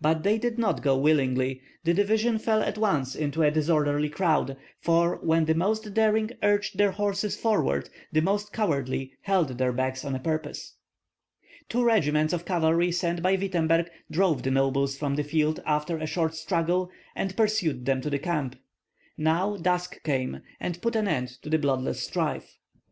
[0.00, 4.56] But they did not go willingly; the division fell at once into a disorderly crowd,
[4.80, 10.04] for when the most daring urged their horses forward the most cowardly held theirs back
[10.04, 10.74] on purpose.
[11.68, 16.06] Two regiments of cavalry sent by Wittemberg drove the nobles from the field after a
[16.06, 18.56] short struggle, and pursued them to the camp.
[19.16, 22.58] Now dusk came, and put an end to the bloodless strife.